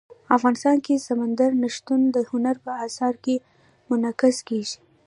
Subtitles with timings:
[0.35, 3.35] افغانستان کې سمندر نه شتون د هنر په اثار کې
[3.89, 4.77] منعکس کېږي.